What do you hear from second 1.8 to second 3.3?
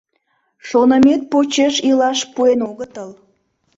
илаш пуэн огытыл.